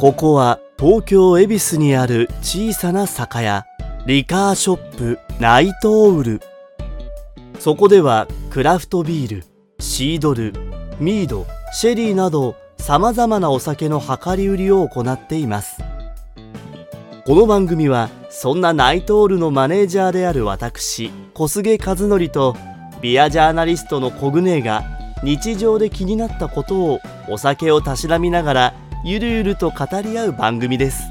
[0.00, 3.66] ここは東京恵比寿にある小さな酒屋
[4.06, 6.40] リカーショップナイトオール。
[7.58, 9.44] そこではクラフトビール
[9.80, 10.52] シードル
[11.00, 15.82] ミードシェリーなどさまざまなお酒の量り売りを行っています。
[17.26, 22.54] この番組はそんなナイトオールのマネージャーである私小菅和則と
[23.02, 24.84] ビアジャーナリストのコグネが
[25.24, 28.74] 日常で気になったことをお酒をたしなみながら
[29.04, 31.04] ゆるゆると語り合う番組です。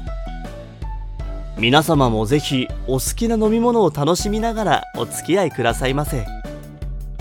[1.56, 6.26] 皆様もぜひお好きな飲み物を楽しみながらお付き合いくださいませ。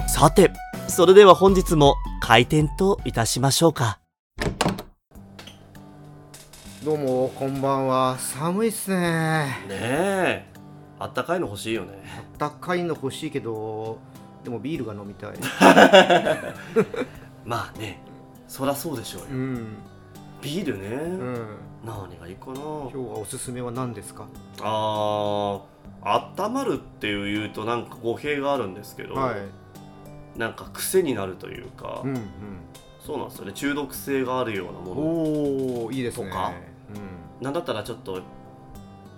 [0.09, 0.51] さて
[0.89, 3.99] それでは本日も開店といたしましょうか。
[6.83, 8.17] どうもこんばんは。
[8.19, 8.97] 寒いっすね。
[8.97, 10.45] ねえ
[10.99, 11.93] あったかいの欲しいよね。
[12.17, 13.99] あったかいの欲しいけど
[14.43, 15.29] でもビールが飲みたい。
[17.45, 18.01] まあね
[18.49, 19.27] そりゃそうでしょうよ。
[19.31, 19.77] うん
[20.41, 21.47] ビールね、うん。
[21.85, 22.53] 何がいいかな。
[22.53, 24.27] 今日はおすすめは何ですか？
[24.61, 29.35] あー温まるっていう言うとなんか語弊があるんですけど、はい。
[30.39, 32.17] なんか癖になるというか、うん
[33.03, 33.53] そうなんですよね。
[33.53, 35.01] 中毒性があるようなうんもの。
[35.01, 36.27] おおいいですね。
[36.27, 36.53] とか。
[37.41, 38.21] なんだったらちょっと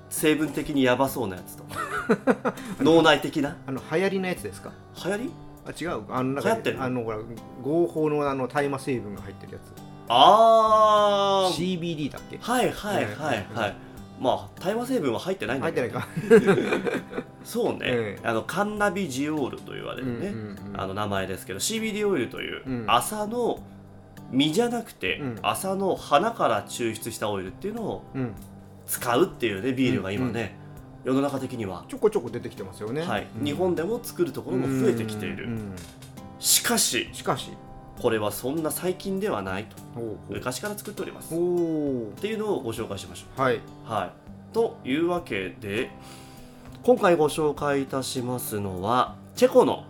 [0.10, 2.54] 成分的にやばそうなやつとか。
[2.80, 3.58] 脳内的な？
[3.68, 4.72] あの流行りのやつですか？
[5.06, 5.32] 流行り？
[5.66, 6.04] あ違う。
[6.10, 6.84] あのなんか流行ってんの？
[6.84, 7.18] あのほら
[7.62, 11.80] 合法のあの大麻成分が入ってるやつあー。
[11.80, 12.38] CBD だっけ？
[12.42, 13.76] はいはいはいはい、
[14.20, 17.00] まあ大麻成分は入ってないんだ入っけど、てないか。
[17.46, 20.38] そうね、ええあのカンナビジオールと言われるね、うんう
[20.70, 20.82] んうん。
[20.82, 22.86] あの名前ですけど CBD オイルという、うん。
[22.88, 23.60] 朝の
[24.32, 25.40] 実じゃなくて、うん。
[25.42, 28.34] 朝の花から抽出したオイルっていうのをうん。
[28.88, 30.56] 使うっていうねビールが今ね、
[31.04, 33.04] 世の中的には、ちょこちょこ出てきてますよね。
[33.04, 33.28] はい。
[33.40, 33.46] うん。
[33.46, 35.76] 日本でも作るところも増えてきている、うんうん。
[36.40, 37.52] しかししかし
[38.02, 39.76] これはそんな最近ではないと。
[40.30, 41.34] 昔から作っております。
[41.34, 41.38] っ
[42.22, 44.54] ていうのをご紹介しましょはい、うはい。
[44.54, 45.92] というわけで
[46.82, 49.84] 今回ご紹介いたしますのはチェコの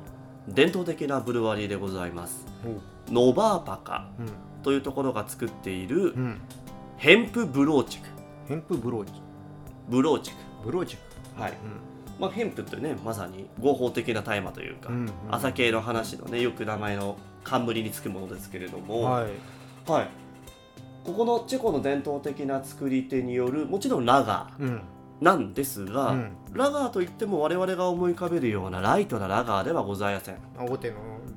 [0.48, 2.46] 伝統的なブルワリーでございます。
[3.12, 4.28] ノバーパカうん。
[4.64, 6.42] というところが作っているうん、
[6.98, 8.08] ヘンプブローチク。
[8.48, 9.12] ヘンプブローチ
[9.88, 10.38] ブローチク。
[10.66, 10.98] ブローチ
[11.38, 11.54] はい。
[12.20, 14.90] まあ、ヘンプってねまさに合法的な大麻というか、
[15.32, 19.24] 朝系の話のねよく名前の冠につくものですけれども、はい。
[19.90, 20.10] はい。
[21.04, 24.68] ここのチェコの伝統的な作り手によるもちろんラガうん。
[24.68, 24.82] ー
[25.22, 26.32] なんですが、うん。
[26.54, 30.38] ラガーといっても我々が思い浮かべるようなライトなラガーではございません。
[30.58, 30.96] 大手の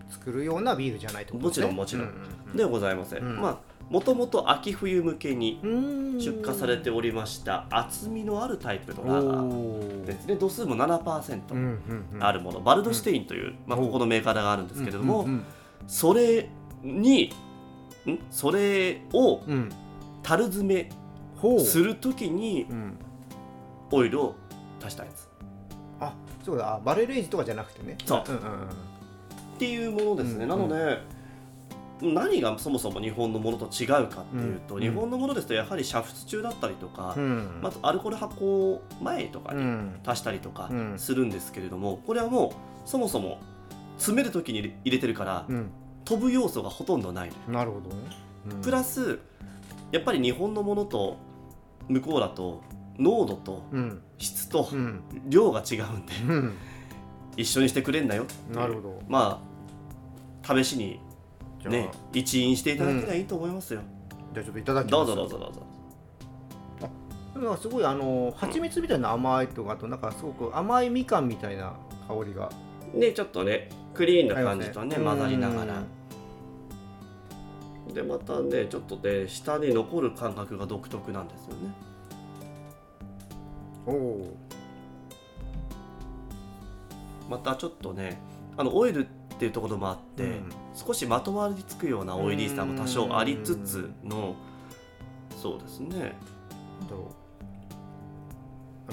[0.08, 1.40] 作るようなビールじゃないとね。
[1.42, 3.40] もちろんもちうんではございません、うん。
[3.40, 3.58] まあ
[3.90, 6.18] もともと秋冬向けにうん。
[6.20, 10.36] 出荷されておりました厚みのあるタイプのラガーおですね。
[10.36, 12.22] 度数も7%、うんうんうん。
[12.22, 12.60] あるもの。
[12.60, 15.44] バルドシュテインという、まあ、おここのメーカーがあるんですけれども、うんうん
[15.86, 16.48] それ
[16.82, 17.32] に
[18.06, 18.18] ん？
[18.30, 19.40] それを
[20.22, 20.90] 樽詰め
[21.36, 21.60] ほう。
[21.60, 22.98] するときにうん。
[23.90, 24.34] オイルを
[24.82, 25.28] 足したやつ。
[26.00, 26.74] あそうだ。
[26.74, 27.96] あバレルエイジとかじゃなくてね。
[28.04, 28.30] そう。
[28.30, 28.42] んんうん。
[28.44, 30.98] っていうものですね、うんなので、
[32.00, 37.60] 何がそもそも日本のものと違うかっていうと、うん日本のものですとやはり煮沸中だったりとか、うん。
[37.62, 40.00] まずアルコール発酵前とかにうん。
[40.04, 40.98] 足したりとかうん。
[40.98, 43.38] するんですけれどもこれはもうそもそも
[44.02, 45.70] 詰める時に入れてるから、うん。
[46.04, 47.90] 飛ぶ要素がほとんどないなるほど。
[47.90, 47.96] ね
[48.50, 48.60] うん。
[48.60, 49.20] プラス
[49.92, 51.16] やっぱり日本のものと
[51.88, 52.62] 向こうだと
[52.98, 54.02] 濃度とうん。
[54.18, 55.02] 質とうん。
[55.28, 56.56] 量が違うんで、うん。
[57.36, 58.26] 一緒にしてくれんなよ。
[58.52, 59.02] なるほど。
[59.08, 59.40] ま
[60.44, 61.00] あ試しに
[61.64, 63.80] ね一飲していただければいいと思いますよ、
[64.34, 65.62] じゃあちょっといただきどうますぞどうぞどうぞ。
[67.40, 71.74] なんかすごいあの蜂蜜みたいな甘いとかあとなんかすごく甘いみかんみたいな
[72.08, 72.50] 香りが。
[72.94, 75.82] でちょっとねクリーンな感じとね混ざりながら。
[77.92, 81.74] でまたねちょっとね下に残る感覚が独特なんですよね。
[83.86, 84.36] おお
[87.28, 88.20] またちょっとね
[88.56, 89.08] あのオイルっ
[89.38, 90.48] ていうところもあって、うん。
[90.74, 94.34] 少しまとわりつくようなオイリーさも多少ありつつの
[95.36, 95.88] そうですね。
[95.88, 96.14] なんだ
[96.92, 97.14] ろ
[98.88, 98.92] う？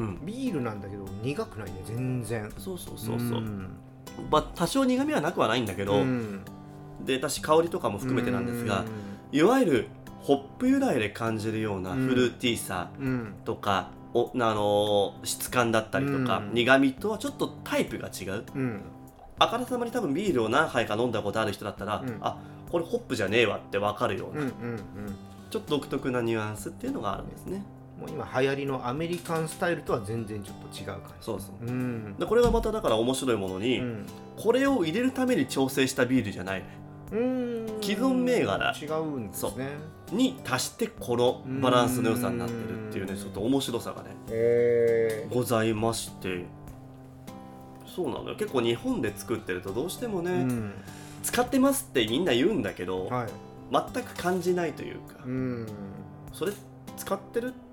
[0.00, 0.26] のうん。
[0.26, 2.52] ビールなんだけど苦くないね全然。
[2.58, 3.78] そうそうそうそう、ん
[4.30, 6.44] まあ多少苦みはなくはないんだけど、うん。
[7.04, 8.84] で私香りとかも含めてなんですが、
[9.32, 9.86] いわゆる
[10.20, 12.06] ホップ由来で感じるようなうん。
[12.06, 13.34] フルーティーさうん。
[13.44, 16.54] とか、おあの質感だったりとか、うん。
[16.54, 18.44] 苦みとはちょっとタイプが違う。
[18.54, 18.80] うん。
[19.38, 22.18] あからさまに多分ビールを何杯か飲んだことある人だったら、うん。
[22.20, 22.38] あ
[22.70, 24.80] これホップじゃねえわって分かるような、うんうんうん。
[25.50, 27.62] ちょっと独特なニュアンスっていうのがあるんですね
[27.98, 31.24] もう今流行りのアメリカンスタイルとは全然ちょっと違う感じ。
[31.24, 31.66] そうそう。
[31.66, 32.16] うん。
[32.16, 34.06] でこれがまただから面白いものに、うん。
[34.36, 36.62] これを入れるために調整したビールじゃない。
[37.10, 37.82] うーん。
[37.82, 38.74] 既存銘柄。
[38.80, 39.70] 違うんですね。
[40.12, 44.10] に足してこのバランスの良さになってるっていうねうんちょっと面白さがね。
[44.30, 46.44] へえございまして。
[47.84, 48.36] そうなのよ。
[48.36, 50.72] 結構日本で作ってるとどうしてもね、うん。
[51.24, 53.28] 使ってますってみんな言うんだけど、はい。
[53.72, 55.66] 全く感じないというか、うん。
[56.32, 56.52] それ
[56.96, 57.67] 使ってるって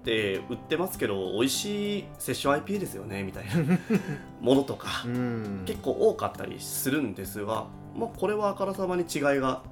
[0.49, 3.79] 売ってますけど美味しいセッション IPA ですよねみたいな。
[4.41, 5.03] ものとか。
[5.05, 5.63] うん。
[5.65, 7.65] 結構多かったりするんですが、
[7.95, 9.63] まあ、これはあからさまに違いが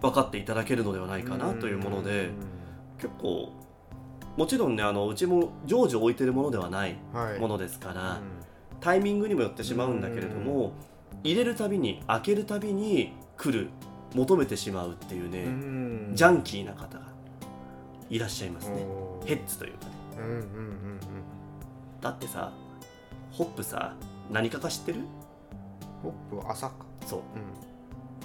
[0.00, 2.30] 分かっていただけるのではないかなというもので。
[2.98, 3.52] 結構
[4.36, 7.38] もちろんねあのうちも常時置いてるものではないはい。
[7.38, 8.16] ものですから、う
[8.80, 10.72] タイミングにもよってしまうんだけれども
[11.22, 13.68] 入れるたびに開けるたびに来る
[14.14, 16.10] 求めてしまうっていうね、ん。
[16.14, 17.11] ジャンキーな方が
[18.10, 18.84] いらっしゃいますね。
[19.24, 19.92] ヘッズというかね。
[20.18, 21.00] うんうんうんうん。
[22.00, 22.52] だってさ
[23.30, 23.94] ホップさ
[24.30, 25.00] 何かか知ってる？
[26.02, 26.74] ホップは朝か。
[27.06, 27.20] そう。
[27.20, 27.24] うん。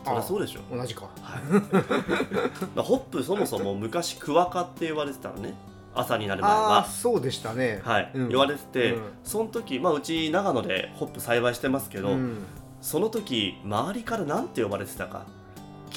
[0.06, 0.62] そりゃそうでしょ。
[0.76, 1.10] 同じか。
[1.22, 5.54] はい、ホップそもそも昔クワカって言われてたのね。
[5.94, 6.86] 朝になる前は。
[6.86, 7.82] そうでしたね。
[7.84, 8.30] はい、うん。
[8.30, 9.02] 言われてて、うん。
[9.24, 12.38] その時まあうち長野でホップ栽培してますけど、うん。
[12.82, 15.26] その時周りから何て呼ばれてたか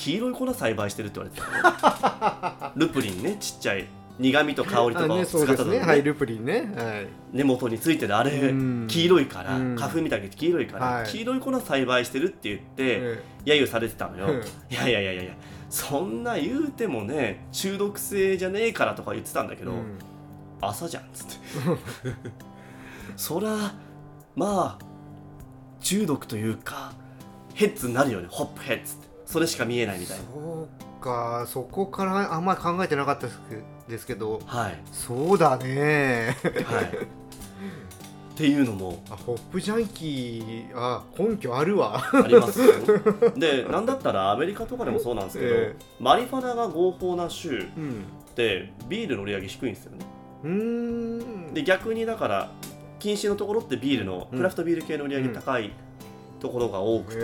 [0.00, 2.73] 黄色い粉栽培してるって言われてた。
[2.75, 3.87] の ルプリンねちっちゃい。
[4.19, 5.85] 苦味と香りとかを使ったのねね。
[5.85, 6.70] はいルプリンね。
[6.75, 7.06] はい。
[7.32, 8.87] 根元についてるあれ、うん。
[8.87, 9.76] 黄色いから、うん。
[9.76, 11.06] 花粉みたいに黄色いから、はい。
[11.06, 14.29] 黄色い粉栽培してるって言って、え揶揄されてたのよ、
[14.70, 15.32] いやいやいやいや。
[15.69, 19.99] そんな言うてもね中毒性じゃねえからとか言ってたんだけど、うん。
[20.61, 21.35] 朝じゃんっつって。
[23.17, 23.75] そら
[24.35, 24.85] まあ
[25.81, 26.93] 中毒というか
[27.55, 28.29] ヘッズになるよね。
[28.31, 30.24] ホップヘッズってそれしか見えないみたいな。
[30.24, 30.68] そ
[31.00, 33.28] うかそこからあんまり考えてなかった
[33.88, 34.40] ですけど。
[34.44, 34.78] はい。
[34.92, 36.36] そうだね。
[36.66, 36.84] はい。
[36.84, 39.02] っていうのも。
[39.10, 42.02] あホップジャンキーあ根拠あるわ。
[42.12, 42.72] ありますよ。
[43.36, 48.04] でなんだったらアメリカとかでもそうなんですけど、えマリファナが合法な州っうん。
[48.34, 49.98] てビールの売り上げ低いんですよね。
[50.44, 50.50] うー
[51.50, 51.54] ん。
[51.54, 52.50] で逆にだから
[52.98, 54.38] 禁止のところってビールのうん。
[54.38, 55.70] クラフトビール系の売り上げ高い
[56.40, 57.20] ところが多くて、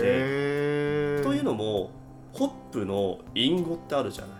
[1.23, 1.91] というのも
[2.33, 4.31] ホップの隠語ってあるじゃない。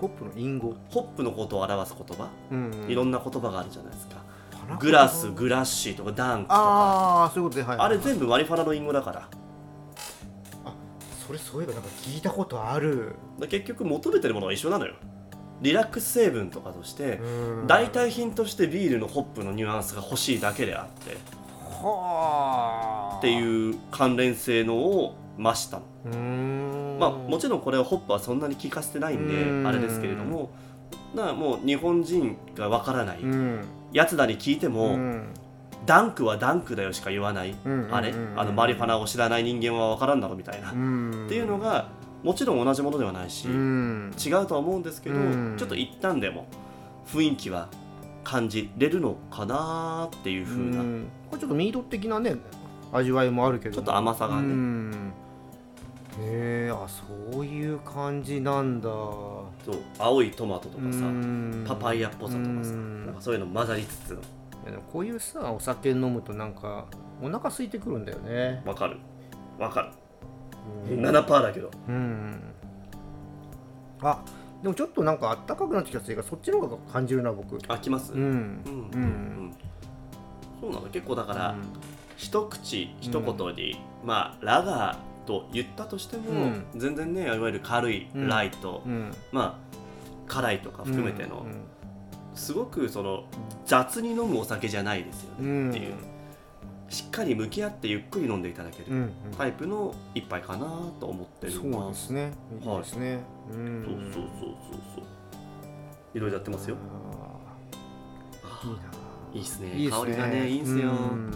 [0.00, 4.22] ホップの隠語、ホップのことを表す言葉、うんいろんな言葉があるじゃないですか。
[4.68, 6.54] なグラスグラッシーとかダンクとか。
[6.54, 9.28] ああそういうことではいあれ全部マリファナの隠語だから。
[11.26, 13.14] それそういえばなんか聞いたことある。
[13.38, 14.94] だ結局求めてるものは一緒なのよ。
[15.60, 17.66] リラックス成分とかとしてうん。
[17.68, 21.14] 代替品としてビールのホップのニュアンスが欲しいだけであって。
[21.14, 21.41] はあ
[23.18, 26.98] っていう関連性のを増したの。
[26.98, 29.62] まあもちろんこれはホップはそんなに効かせてないんうん。
[29.62, 30.50] であれですけれども
[31.14, 33.20] だからもう日本人がわからない。
[33.20, 33.64] うん。
[33.92, 35.26] やつらに聞いてうもん。
[35.84, 37.54] ダンクはダンクだよしか言わない。
[37.64, 40.70] うんあれうんあのマリファナを知らない人間はわからんだろみたいな。
[40.70, 41.26] っうん。
[41.28, 41.88] ていうのが
[42.22, 44.12] もちろん同じものではないしうん。
[44.24, 45.56] 違うとは思うんですけどうん。
[45.58, 46.46] ちょっと一旦でも
[47.06, 47.68] 雰囲気は
[48.24, 50.80] 感じれるのかなっていう風な。
[50.80, 51.08] うん。
[51.30, 52.36] これちょっとミート的なね
[52.92, 53.76] 味わいもあるけど。
[53.76, 55.12] ちょっと甘さがうねん。
[56.20, 58.88] へえあそういう感じなんだ。
[58.88, 61.64] そう青いトマトとかさうん。
[61.66, 63.06] パパイヤっぽさとかさうん。
[63.06, 64.18] なんかそういうの混ざりつつ
[64.92, 66.86] こういうさお酒飲むとなんか
[67.20, 68.62] お腹空いてくるんだよね。
[68.64, 68.98] わかる。
[69.58, 69.88] わかる。
[70.90, 71.04] うん。
[71.04, 71.70] 7%だけど。
[71.88, 72.40] うん。
[74.02, 74.22] あ
[74.62, 77.58] でもちょっとなんかあったかくなってきたせいかそっちの方が感じるな僕。
[77.68, 78.12] あきます？
[78.12, 78.20] うん。
[78.20, 78.28] うん。
[78.28, 78.36] う
[78.94, 79.00] うん。
[79.48, 79.54] ん
[80.60, 81.56] そうなの結構だから
[82.16, 86.64] 一口一言にまあラガーと言ったとしてもうん。
[86.76, 88.28] 全然ねいわゆる軽いうん。
[88.28, 89.12] ライトうん。
[89.32, 91.56] まあ辛いとか含めてのうん。
[92.34, 93.24] すごくその
[93.66, 95.70] 雑に飲むお酒じゃないですようねん。
[95.70, 95.94] っていう。
[96.88, 98.96] しっかり向き合ってゆっくり飲んでいただけるうん。
[98.96, 99.10] うん。
[99.36, 100.66] タイプの一杯かな
[101.00, 102.32] と思ってるそうですね。
[102.62, 103.20] いいですね
[103.56, 103.84] うん。
[103.84, 104.22] そうそうそう
[104.72, 105.04] そうそう。
[106.14, 106.76] いろいろやってますよ。
[108.64, 108.76] いいな
[109.34, 109.74] いいっすね。
[109.74, 110.04] いいですね。
[110.04, 110.90] 香りがねいいんすよ。
[110.90, 111.32] うん。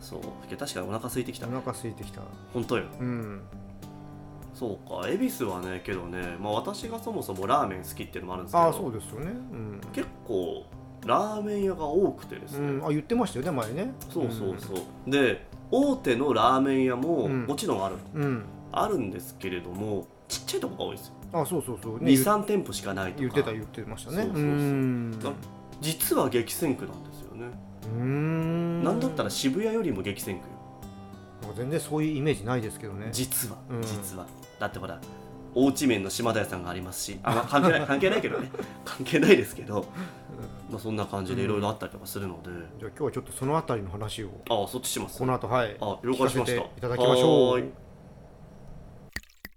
[0.00, 0.20] そう。
[0.56, 1.46] 確かにお腹空いてきた。
[1.46, 2.22] お腹空いてきた。
[2.52, 2.84] 本当よ。
[3.00, 3.40] うん。
[4.54, 5.08] そうか。
[5.08, 9.26] 恵比寿はねけどね、まあ、私がそもそもラーメン好きっていうのもあるんですけどああそうですよね。
[9.26, 9.80] うん。
[9.92, 10.64] 結構
[11.04, 12.86] ラーメン屋が多くてですね、うん。
[12.86, 13.94] あ言ってましたよね前ね。
[14.08, 17.46] そうそうそう、で大手のラーメン屋もうん。
[17.46, 18.44] もちろんある、うんうん。
[18.70, 22.00] あるんですけれどもちっちゃいとこが多いですよ、あそうそうそう。
[22.02, 23.20] ね23店舗しかないとか。
[23.20, 24.22] 言ってた言ってましたね。
[24.22, 24.44] そうそうそう。
[24.44, 25.20] うん。
[25.24, 25.32] あ
[25.80, 27.46] 実は激戦区なんですよね、
[27.98, 28.84] うん。
[28.84, 30.46] なんだったら渋谷よりも激戦区
[31.56, 33.08] 全然そういうイメージないですけどね。
[33.12, 33.82] 実は、うん。
[33.82, 34.26] 実は。
[34.58, 35.00] だってほら
[35.54, 37.18] おうち麺の島田屋さんがありますし。
[37.22, 38.50] あ、まあ、 関係ない関係ないけどね。
[38.86, 39.84] 関係ないですけど、
[40.70, 44.30] まあ、そんな感じでいろいろあったりとかするので、じゃあ今日はちょっとそのあたりの話を。
[44.48, 45.18] あそっちします？
[45.18, 45.76] この後はい。
[45.80, 46.62] あ了解しました。
[46.62, 47.64] いただきましょう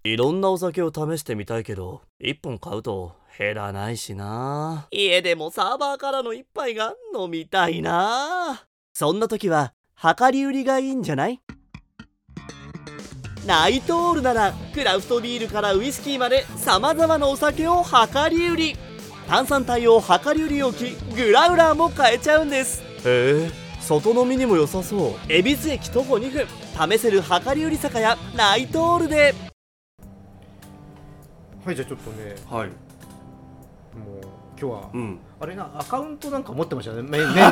[0.05, 4.87] いいろんなお酒を試してみたいけど1本買うと減らないしな。
[4.91, 8.67] 家でもサーバーからの一杯が飲みたいな。
[8.93, 9.73] そんな時は
[10.19, 11.41] 量り売りがいいんじゃない？
[13.47, 18.75] ナイトオールならクラフトビールからウイスキーまでさまざまなお酒を量り売り。
[19.27, 22.83] 炭酸帯を量り売り置きグラウラーも買えちゃうんです。
[23.03, 23.49] へえ
[23.81, 25.13] 外飲みにも良さそう。
[25.27, 26.47] 恵比寿駅徒歩2分。
[26.95, 29.33] 試せる量り売り酒屋ナイトオールで
[31.65, 32.67] はいじゃあちょっとねはい。
[32.67, 32.73] も
[34.19, 34.21] う
[34.59, 35.17] 今日は、うん。
[35.39, 37.43] あれなアカウントなんか持ってましたよね麺 麺。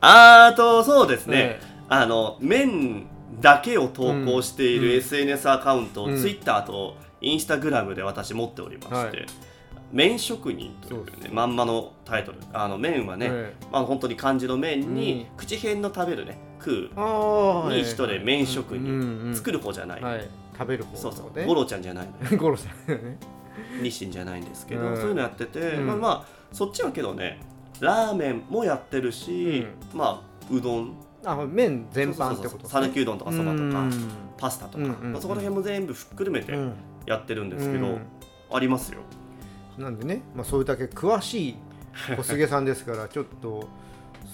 [0.00, 3.04] あーとそうですね、ねあの麺
[3.42, 4.96] だけを投稿しているうん。
[4.96, 6.18] SNS アカウントを、うん。
[6.18, 9.26] ツイッターとインスタグラムで私持っておりまして、はい。
[9.92, 12.38] 麺職人というねまんまのタイトル。
[12.54, 15.36] あの麺はね、えまあ、本当に漢字の麺に、うん。
[15.36, 17.70] 口辺の食べるね食う。
[17.70, 19.36] に一で麺職人、うんうん。
[19.36, 22.38] 作る方じゃない、はい食べる方そうそう、ねゴロちゃんじゃないのよ。
[22.40, 23.18] ゴロさんね。
[23.82, 24.96] 日清じゃないんですけど、うん。
[24.96, 25.86] そういうのやってて、うん。
[25.86, 27.40] まあまあそっちはけどね
[27.80, 30.92] ラーメンもやってるし、まあうどん。
[31.26, 33.92] あ麺全般ってこと讃岐うどんとかそばとかうん。
[34.36, 35.12] パスタとか、うんうんうん。
[35.12, 36.74] まあ、そこら辺も全部ふっくるめてうん。
[37.06, 38.00] やってるんですけど、うん。
[38.52, 39.00] ありますよ。
[39.78, 41.56] なんでね、まあ、それだけ詳しい
[42.16, 43.68] 小菅さんですからちょっと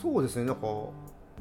[0.02, 0.66] そうですねなんか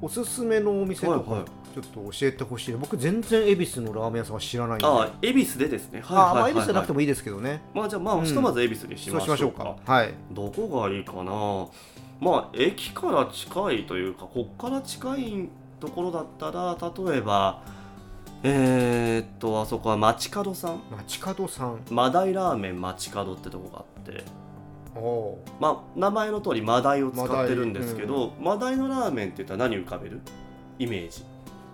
[0.02, 1.50] おすすめのお店とかはいはい。
[1.74, 4.86] ちょっと教えてほしい、僕全然恵比寿のラーメン屋さんは知らないんで。
[4.88, 6.02] ああ恵比寿でですね。
[6.08, 9.28] あまあはい恵比寿じゃなくてももいいですけどね、まあじゃあまあ、うんひとまず恵比寿にしましょうか。
[9.28, 9.76] しましょうか。
[9.86, 10.14] はい。
[10.32, 11.68] どこがいいかな。
[12.20, 16.76] まあ駅から近いというかこっから近いところだったら
[17.08, 17.62] 例えば
[18.44, 20.82] えー、っとあそこは街角さん。
[20.92, 21.82] 街角さん。
[21.92, 24.24] マダイラーメン街角ってとこがあって
[25.60, 30.22] まあ名前の通りマダイを使ってるんですけどマダイ,、のラーメンって言ったら何浮かべる？
[30.80, 31.24] イメージ。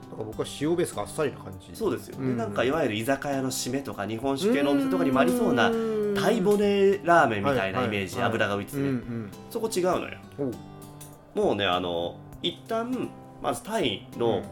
[0.10, 1.76] なんか僕は塩ベースがあっさりな感じ。
[1.76, 2.20] そうですよ。
[2.20, 2.38] ね、うん。
[2.38, 5.72] なんかいわゆる居酒屋の締めとか日本酒系のお店とかにもありそうな
[6.20, 10.18] タイ骨ラーメンみたいなはいイメージ、はい油が浮いてて、うんうんそこ違うのよ。
[11.34, 13.10] もうねあの一旦
[13.42, 14.44] まずタイの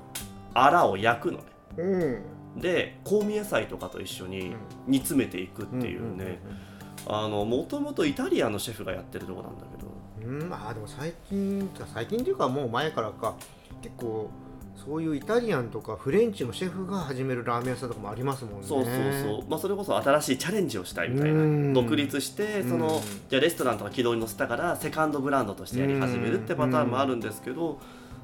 [0.53, 1.43] アラを焼くのね、
[1.77, 2.61] うん。
[2.61, 4.55] で香味野菜とかと一緒に
[4.87, 6.61] 煮詰めていくっていうね、あの
[7.05, 9.91] もともとイタリアンのシェフがやってるとこなんだけど。
[10.25, 13.35] うんあでも最近最近っていうかもう前からか。
[13.81, 14.29] 結構
[14.75, 18.67] そういうイタリアンとかフレンチのシェフが始めるラーメン屋さんとかもありますもんね。
[18.67, 21.33] そうそうそう、まあ、それこそ新しいチャレンジをしたいみたいな。
[21.33, 21.73] うん。
[21.73, 23.01] 独立してそのうん。
[23.29, 27.79] じゃあレストランとか軌道に乗せたからセカンドブランドとしてやり始めるってパターンもあるんですけど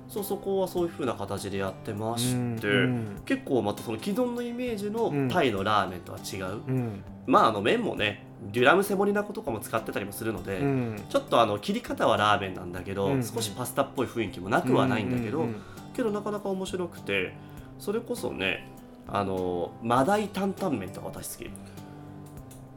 [0.07, 3.21] そうそこはそういう風な形でやってまして、うん。
[3.25, 7.03] 結構またその既存のイメージのタイのラーメンとは違う、うん。
[7.27, 11.01] まああの麺もねデュラムセモリナ粉とかも使ってたりもするので、うん。
[11.09, 13.23] ちょっとあの切り方はラーメンなんだけど、うん。
[13.23, 15.55] 少しパスタっぽい雰囲気もなくはないんだけど、うん
[15.99, 17.33] けどなかなか面白くて
[17.77, 18.65] それこそね
[19.05, 21.49] あのマダイ担々麺とか私好き。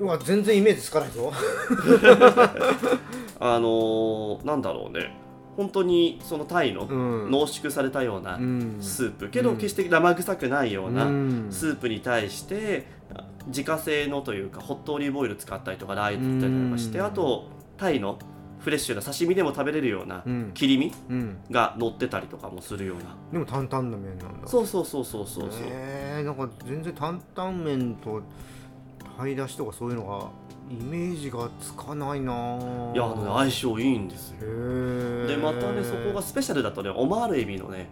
[0.00, 1.30] うわ全然イメージつかないぞ。
[3.38, 5.14] あのなんだろうね。
[5.56, 7.30] 本当にそのタイのうん。
[7.30, 8.78] 濃縮されたようなうん。
[8.80, 11.46] スープ、けど決して生臭くないようなうん。
[11.50, 12.86] スープに対して
[13.46, 17.04] 自家製のというかホットオリーブオイル使ったりとかラー油使ったりとかしてうん。
[17.06, 18.18] あとタイの
[18.60, 20.50] フレッシュな刺身でも食べれるようなうん。
[20.54, 23.16] 切り身うんが乗ってたりとかもするような。
[23.32, 24.46] でも担々の麺なんだ。
[24.46, 28.22] そうそうそうそうそうそう、えー、なんか全然担々麺と
[29.18, 30.30] 鯛出しとかそういうのが
[30.70, 32.94] イメージがつかないなぁ。
[32.94, 34.38] いやあのね相性いいんですよ。
[35.26, 37.88] でまたねそこがスペシャルだとねオマールエビのね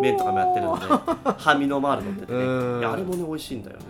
[0.00, 0.86] 麺とかもやってるので
[1.36, 2.86] ハミのマール乗っててね。
[2.86, 3.84] あれもね美味しいんだよね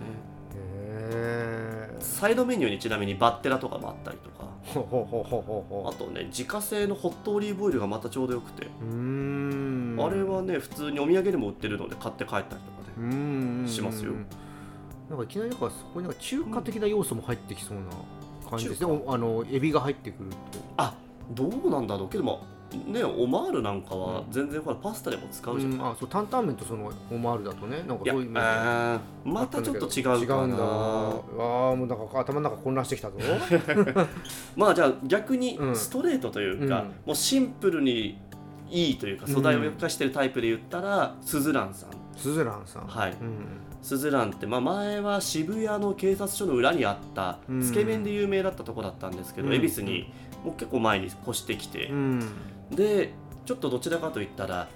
[1.13, 2.01] へー。
[2.03, 4.43] サイドメニューにちなみにバッテラとかもあったりとか。
[4.65, 12.61] あとね自家製のホットオリーブオイルがまたちょうどよくて、あれはね普通にお土産でも売ってるので買って帰ったりとか
[12.97, 14.13] うね、しますよ。
[15.09, 17.83] なんかいきなりなんかそこになんか中華的な要素も入ってきそうな
[18.49, 20.37] 感じですで中もあのエビが入ってくると。
[20.77, 20.95] あ
[21.31, 22.09] どうなんだろう。
[22.09, 22.37] けどまあ
[22.77, 27.83] ねオマールなんかは全然ほらパスタでも使うじゃん、うん、あそう担々麺とそのオマールだとね。
[27.87, 30.17] なんかそういうまたちょっと違うかな。
[30.17, 30.57] 違うんだ。
[30.57, 33.17] ああもうなんか頭の中混乱してきたぞ。
[34.55, 35.75] まあじゃあ逆にうん。
[35.75, 36.87] ストレートというか、うん。
[37.05, 38.19] もうシンプルに
[38.69, 41.89] いいというか素材を生かしてるタイプで言ったら、スズランさん。
[42.15, 42.87] スズランさん。
[42.87, 43.11] はい。
[43.11, 43.17] うん。
[43.81, 47.61] スズランって、まあ、前は渋谷の警察署の裏にあったうん。
[47.61, 49.53] つけ麺で有名だったとこだったんですけど、うん。
[49.53, 50.11] 恵比寿に
[50.43, 52.19] もう結構前に越してきてう、ん
[52.75, 53.13] で
[53.45, 54.67] ちょっとどちらかといったら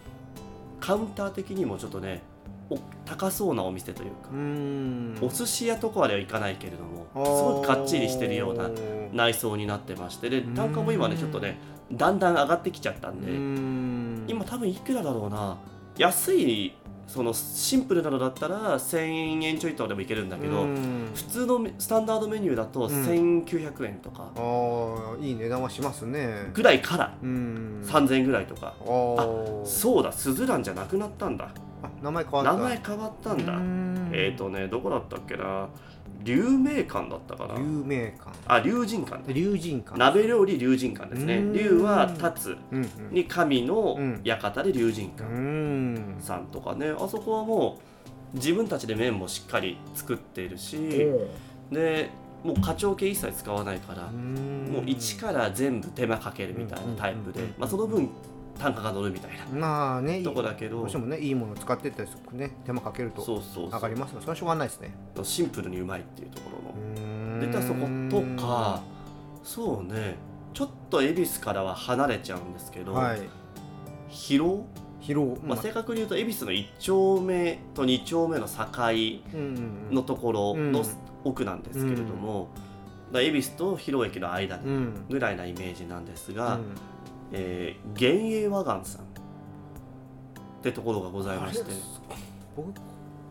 [0.79, 2.21] カウンター的にもちょっとね
[2.69, 5.17] お高そうなお店というか、うん。
[5.21, 8.69] お寿司屋とかまではいかないけれどもすごいかっちりしてるような
[9.13, 11.57] 内装になってましてで単価も今ねちょっとね
[11.91, 14.25] だんだん上がってきちゃったんで、うん。
[14.27, 15.57] 今多分いくらだろうな
[15.97, 16.73] 安い
[17.07, 21.09] そのシンプルなのだったら1000円ちょいとかでもいけるんだけど、うん。
[21.15, 22.91] 普通のスタンダードメニューだとん。
[22.91, 24.29] 1900円とか。
[24.35, 26.51] ああいい値段はしますね。
[26.53, 27.81] ぐらいからうん。
[27.85, 29.65] 3000円ぐらいとか、あー。
[29.65, 31.49] そうだスズランじゃなくなったんだ。
[31.81, 32.53] あ名前変わった。
[32.53, 33.53] 名前変わったんだ。
[33.53, 34.09] うん。
[34.13, 35.69] えっ、ー、とねどこだったっけな。
[36.23, 37.53] 龍明館だったかな。
[37.59, 38.31] 有名館。
[38.47, 39.97] あ龍神館だ龍神館。
[39.97, 41.37] 鍋料理龍神館ですね。
[41.37, 41.53] うん。
[41.53, 42.57] 龍は立つ
[43.11, 44.21] に神のうん。
[44.23, 47.79] 館で龍神う館んさんとかねあそこはも
[48.33, 50.77] う自分たちで麺もしっかり作っているし
[51.71, 52.09] で
[52.43, 58.09] もう課長系一切使わないからもう一から全部手間かけるみたいなタイプでまあその分
[58.59, 64.19] 単価が乗るみたいなまあねとこだけどどうしてもねいいものを使ってったりするね手間かけるとそうそうそ上がりますよ。
[64.19, 64.93] それはしょうがないですね。
[65.15, 68.81] うシンプルにうまいっていうところのででたそことか
[69.43, 70.15] そうね
[70.57, 73.19] ちょっと恵比寿からは離れちゃうんですけど、はい。
[74.09, 74.65] 広尾、
[75.07, 78.53] 疲労まあ、正確に言うと恵比寿の1丁目と2丁目の境
[79.33, 80.85] うんのところのうん
[81.23, 82.49] 奥なんですけれども、
[83.11, 86.63] だから恵比寿と広尾駅の間うんうんぐらいなイメージなんですが、うん。
[87.31, 89.05] えー幻影和岩さんっ
[90.61, 91.71] てところがございまして。
[92.57, 92.73] 僕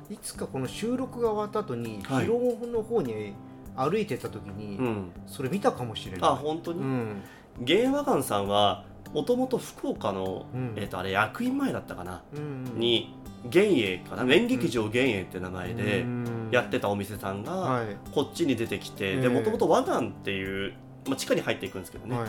[0.08, 2.24] いつかこの収録が終わった後にはい。
[2.24, 3.34] 広尾の方に
[3.76, 6.20] 歩いてた時に、うん、それ見たかもしれない。
[6.22, 7.22] あ本当に、うん。
[7.58, 10.72] 幻影和岩さんはもともと福岡の、うん。
[10.76, 16.48] えー、とあれ役員前だったかな、うんに幻影かな面劇場幻影って名前でうん。
[16.50, 17.86] やってたお店さんがはい。
[18.12, 19.20] こっちに出てきて、ええ。
[19.20, 20.74] でもともと和岩っていう、
[21.06, 22.28] まあ、地下に入っていくんですけどね、はい。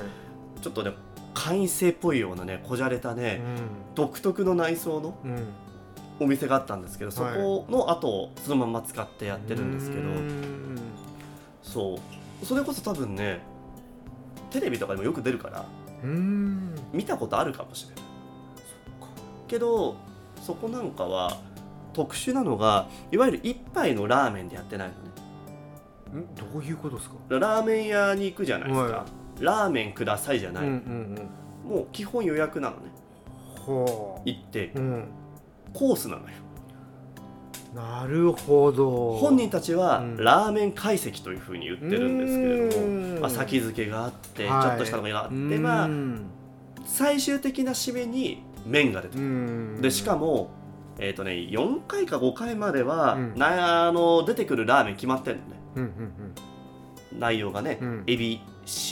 [0.61, 0.91] ちょっとね
[1.33, 3.41] 会員制っぽいようなねこじゃれたね、
[3.95, 5.31] 独特の内装のうん。
[5.31, 5.47] うん
[6.19, 10.79] お店があったんですけどそこの後をそのまま使ってやってるんですけど、うん
[11.61, 11.99] そ
[12.41, 12.45] う。
[12.45, 13.39] それこそ多分ね
[14.49, 15.65] テレビとかでもよく出るからうん
[16.03, 18.03] 見たことあるかもしれない。
[19.47, 19.95] けど
[20.41, 21.37] そこなんかは
[21.93, 26.25] 特殊なのがいわゆる一杯のラーメンでやってないのね。
[26.25, 26.35] ん？
[26.35, 27.15] どういうことですか？
[27.29, 29.05] ラーメン屋に行くじゃないですか、は
[29.39, 31.29] ラーメンくださいじゃない、うんうん
[31.69, 32.83] もう基本予約なのね。
[33.65, 34.71] 行って。
[34.75, 35.07] あうん。
[35.73, 36.27] コースなのよ
[37.77, 39.13] なるほど。
[39.17, 40.17] 本人たちはうん。
[40.17, 42.85] ラーメン懐石というふうに言ってるんですけれども、
[43.15, 43.19] うん。
[43.21, 44.71] まあ、先付けがあってちはい。
[44.71, 46.25] ょっとしたのがあって、まあうん。
[46.85, 49.29] 最終的な締めに麺が出てくるう
[49.77, 49.81] ん。
[49.81, 50.49] でしかも
[50.99, 53.35] えーとね、4回か5回までは、うん。
[53.35, 55.51] なあの出てくるラーメン決まってるのね。
[55.75, 56.11] うんうん
[57.19, 58.03] 内容がね、うん。
[58.07, 58.41] エビ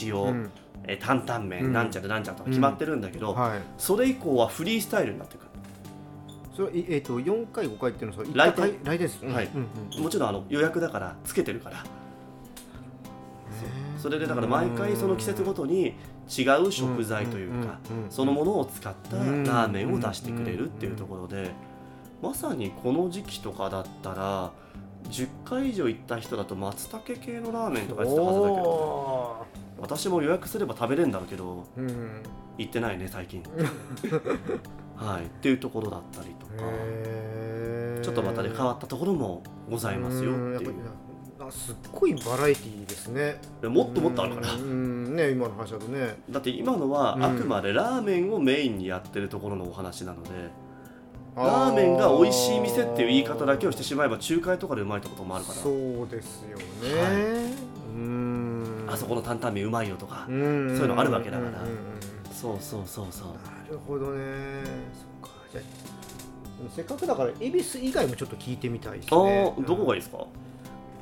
[0.03, 0.49] 塩、
[0.87, 1.73] えー担々麺、うん。
[1.73, 3.59] なんちゃらなんちゃらとか決まってるんだけど、はい。
[3.77, 5.47] それ以降はフリースタイルになってくる
[6.55, 8.79] それいえっ、と4回5回っていうのは来店。
[8.83, 9.45] 来店ですはい。
[9.53, 11.83] うんうんもちろんあの予約だからつけてるから。
[13.97, 15.95] それでだから毎回その季節ごとに
[16.29, 17.79] 違う食材というか
[18.11, 21.49] そのものを使ったラうんーメンを出してくれるっていうところで
[22.21, 24.51] まさにこの時期とかだったら
[25.09, 29.45] 10回以上行った人だと松茸系のラーメンとか言ってたはずだけどお
[29.79, 31.65] 私も予約すれば食べれるんだろうけど
[32.59, 33.41] 行ってないね最近
[34.95, 35.25] はい。
[35.25, 36.53] っていうところだったりとか。
[38.01, 40.73] ちょっとまたね変わったところもございますよっていう。
[41.51, 43.39] すっごいバラエティーですね。
[43.61, 44.55] でもっともっとあるから。
[44.57, 46.17] ね今の話だとね。
[46.29, 47.23] だって今のはうん。
[47.23, 50.29] あくまでラーメンをメインにやってるところのお話なので、
[51.35, 55.57] ラーメンが美味しい店っていう言い方だけをしてしまえば仲介とかでうまいところもあるから。
[55.57, 55.73] そう
[56.09, 56.63] ですよね、
[57.01, 57.53] はい。
[57.95, 58.85] うん。
[58.87, 61.51] あそこの担々麺うまいよとか、そういうのあるわけだから。
[61.51, 61.59] な
[62.35, 63.27] そうそうそうそう。
[63.71, 64.63] るほどね。
[65.21, 65.35] そっか。
[65.51, 65.61] じゃ
[66.75, 69.53] せっかくだから恵比寿以外もちょっっと聞いてみたいですあね。
[69.57, 70.25] あどこがいいいですか？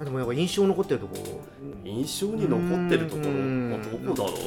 [0.03, 1.15] でもやっぱ印象残ってるとこ。
[1.83, 3.29] 印象に残ってるところ。
[3.29, 3.73] うん。
[3.73, 4.41] あどこだろう？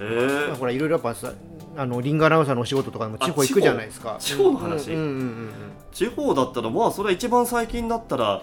[0.00, 1.32] えまあー、ほらいろいろやっぱさ
[1.76, 4.16] あのリングアナウンサーのお仕事とかでも地方行くじゃないですか。
[4.18, 4.92] 地方の話。
[4.92, 5.50] うんうんうんうん。
[5.92, 8.42] 地方だったらまあそれは一番最近だったら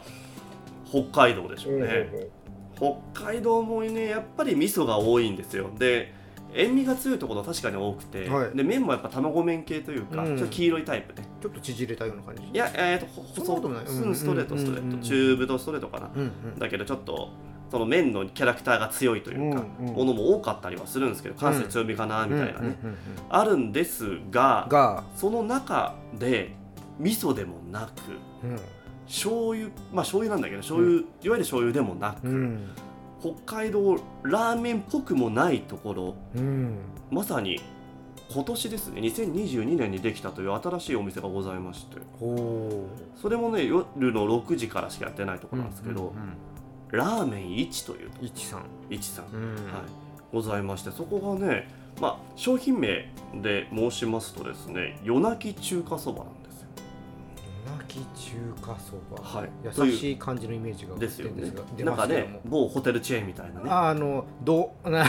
[0.89, 2.29] 北海道でしょうね、
[2.75, 5.69] 北海道もねやっぱり味噌が多いんですよ。
[5.77, 6.13] で
[6.53, 8.57] 塩味が強いところは確かに多くて、はい。
[8.57, 10.37] で麺もやっぱ卵麺系というか、うん。
[10.37, 12.43] ちょっと黄色いタイプでちょっと縮れたような感じ。
[12.43, 13.25] いやえー、とほ
[13.61, 13.85] そんない。
[13.85, 14.15] うん。
[14.15, 16.59] ストレートうんストレート、うんうん中太ストレートかな、うんうん。
[16.59, 17.29] だけどちょっと
[17.69, 22.97] その麺のキャラクターが強いというか、うんうんものも多かったりはするんですけど関西強みかなみたいなね、うんうんうんうん。
[23.29, 26.55] あるんですがが、その中で
[26.99, 27.91] 味噌でもなく
[29.07, 32.69] 醤油まあ醤油なんだけど醤油、いわゆる醤油でもなく、うん
[33.21, 36.15] 北海道ラーメンっぽくもないところ。
[36.35, 36.77] うん。
[37.11, 37.59] まさに
[38.29, 41.97] 今年ですね2022年にできたという新しいお店がございまして。
[42.19, 42.87] ほ
[43.19, 46.13] それもね夜の6時からしかやってないところなんですけど、
[46.91, 49.55] ラーメン一というと一さん、一さん、うん。
[49.71, 49.83] はい、
[50.33, 56.43] ございましてそこがね、まあ、商品名で申しますとですね夜泣き中華そばなん
[57.67, 57.99] ですよき
[58.29, 59.49] 中華そば、はい。
[59.63, 61.31] 優しい感じのイメージが浮ですよね。
[61.31, 63.69] いてるんですが出なんかね某ホテルチェーンみたいなね。
[63.69, 65.05] ああのどみたい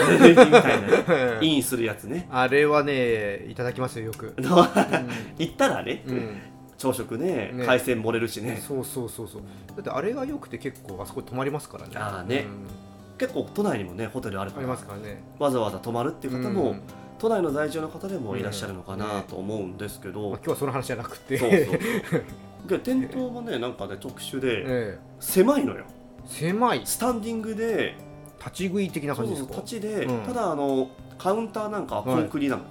[0.83, 2.29] な インするやつね。
[2.31, 4.35] あれはねいただきますよよく、
[5.39, 6.15] 行ったらねうん。
[6.15, 6.41] うん
[6.79, 7.67] 朝食ねね。
[7.67, 8.57] 海鮮盛れるしね。
[8.57, 9.43] そうそうそうそう。
[9.75, 11.95] だってあれがよくて結構あそこ泊まりますからね。
[11.97, 12.47] あーね。
[12.49, 13.19] うん。
[13.19, 15.21] 結構都内にもねホテルあるありからますからね。
[15.41, 16.81] わざわざ泊まるっていう方も、うん。
[17.19, 19.01] 都内の在住の方でもいらっしゃるのかうん。
[19.01, 21.37] なと思うんですけど、まあ、今日はその話じゃなくて。
[21.37, 22.23] そうそう
[22.69, 24.99] で店頭もねなんかね特殊でええ。
[25.21, 25.85] 狭いのよ。
[26.27, 26.83] 狭い。
[26.85, 27.97] スタンディングで
[28.39, 29.55] 立ち食い的な感じですか？
[29.55, 30.25] そう立ちで、うん。
[30.25, 32.69] ただあのカウンターなんかはコンクリなのね、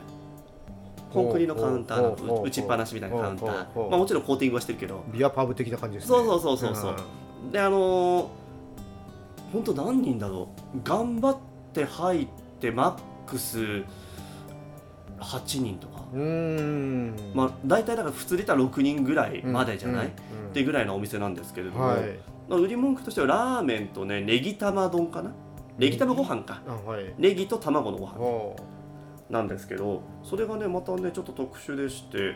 [1.11, 3.87] コンクリのカウンターのほうほうほう打ちっぱなしみたいなカウンタほうほうほう。
[3.87, 5.03] ーまあもちろんコーティングはしてるけど。
[5.11, 6.17] ビアパブ的な感じですね。
[6.17, 7.51] そうそうそうそうそう。
[7.51, 8.27] であのー、
[9.51, 10.79] 本当何人だろう。
[10.83, 11.37] 頑張っ
[11.73, 12.27] て入っ
[12.59, 13.83] てマックス
[15.19, 16.03] 8人とか、
[17.33, 20.11] まあ大体だから普通で言ったら6人ぐらいまでじゃない、うん。
[20.11, 20.13] っ
[20.53, 22.19] てぐらいのお店なんですけれども、はい。
[22.47, 25.31] まあ売り文句としてはラーメンとねネギ玉丼かな？
[25.77, 25.97] ネギ？
[25.97, 26.61] 玉ご飯か。
[26.67, 27.13] あはい。
[27.17, 28.55] ネギと卵のご飯お
[29.29, 32.35] なんですけどそれがねまたねちょっと特殊でして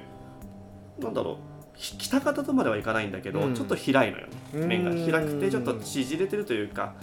[1.00, 1.36] なんだろう。
[1.76, 3.56] ひ北方とまではいかないんだけど、うん。
[3.56, 4.34] ちょっと開いのよね。
[4.56, 4.68] うん。
[4.68, 6.94] 麺が開くてちょっと縮れてるというか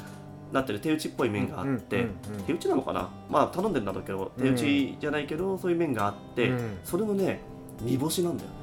[0.52, 2.06] なってる手打ちっぽい麺があって、
[2.46, 3.10] 手打ちなのかな？
[3.28, 6.78] まあ頼んでんだろうけど手打ちじゃないけど、そういう麺があって、うん。
[6.84, 7.40] それのね
[7.80, 8.56] 煮干しなんだよね。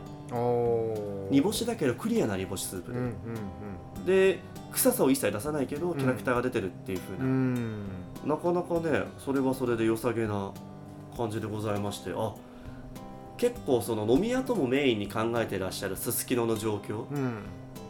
[1.29, 3.09] 煮干しだけどクリアな煮干しスープうんで、
[3.99, 4.05] うん。
[4.05, 4.39] で
[4.71, 7.29] 臭さを一切出さないけどキャラクターが出てるっていう風な、うん
[8.23, 8.29] うん。
[8.29, 10.51] なかなかねそれはそれで良さげな
[11.15, 12.33] 感じでございましてあ
[13.37, 17.43] 結構その飲み屋ともメインに考えてらっしゃるすすきのの状況うん。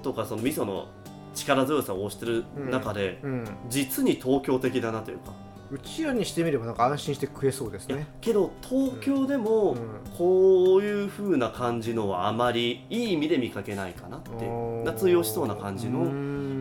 [0.04, 0.88] とかその味噌の
[1.36, 5.34] 力強さを推してる中で、うん実に東京的だなというか。
[5.72, 8.08] うちらにしてみればなんか安心して食えそうですね。
[8.22, 9.78] けど東京でもうん
[10.16, 14.84] こういう風な感じのはあまりいい意味で見かけないかなっていう。
[14.84, 16.04] 夏用しそうな感じの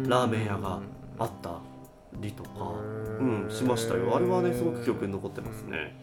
[0.08, 0.80] ラーメン屋が
[1.18, 1.58] あった
[2.14, 2.50] りとか、
[3.20, 4.16] うん、しましたよ。
[4.16, 5.94] あれはねすごく記憶に残ってますね。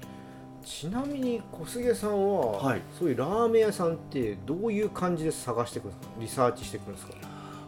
[0.64, 2.82] ちなみに小菅さんは、はい。
[3.00, 6.08] そういうラーメン屋さんってどういう感じで探していくんですか？
[6.20, 7.14] リサーチしていくんですか？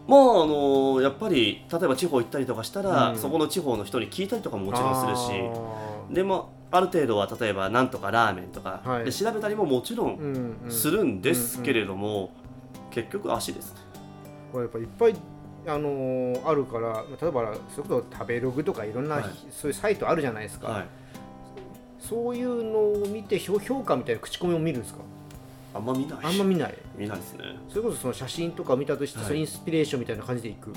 [0.08, 3.18] まああのやっぱり例えば地方行ったりとかしたら、うん。
[3.18, 9.06] そこの地方の人に聞いたりとかももちろんするしあでもある程度は例えばなんとかラーメンとか、はい。
[9.06, 12.32] で調べたりももちろんするんですけれども、
[12.92, 13.74] 結局足です。
[13.74, 13.80] ね
[14.52, 15.16] これやっぱいっぱい
[15.66, 19.26] あのーあるから例えばそれこそ食べログとかいろんな、はい。
[19.52, 20.86] そういうサイトあるじゃないですか、はい。
[22.00, 25.00] そういうのを見て評評価みたいな口コミを見るんですか？
[25.74, 26.20] あんま見ない。
[26.22, 26.78] あんま見ない。
[26.96, 27.44] 見ないですね。
[27.70, 29.28] それこそその写真とか見たとして、はい。
[29.28, 30.74] そのインスピレーションみたいな感じでいく？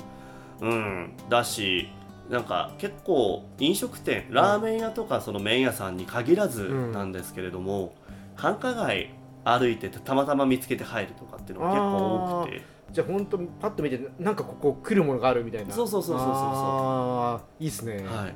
[0.61, 1.13] うん。
[1.29, 1.89] だし
[2.29, 7.95] なんか結構飲食店ラーメン屋とかその麺屋さんに限らずうんなんですけれども、
[8.35, 9.11] 繁華街
[9.43, 12.77] 歩いててたまたま見つけて入るとかっていうのが結構多くて。
[12.89, 15.73] じゃあ本当パッと見てなんかここ来るものがあるみたいな。
[15.73, 17.63] そうそうそうそうそうそう。
[17.63, 17.97] いいっすね。
[17.97, 18.33] はい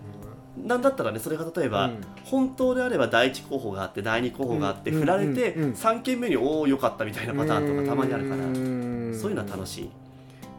[0.57, 2.01] なんだったらねそれが例えば、うん。
[2.25, 4.99] 本当であれば第一候補があって第二候補があって、うん。
[4.99, 5.63] 振られて、うん。
[5.63, 5.71] うん。
[5.71, 8.43] 3軒目におおよかったみたいなパターンとかたまにあるから。
[8.43, 9.89] うんそういうのは楽しい、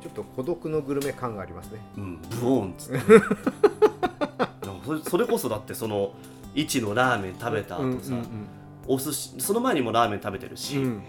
[0.02, 1.80] ちょっと孤独のグルメ感がありますね。
[1.96, 3.00] うん、ブオーンっつって。
[5.10, 6.12] それこそだってその
[6.54, 8.14] 一のラーメン食べた後さ、
[8.86, 11.02] お寿司その前にもラーメン食べてるし、うん。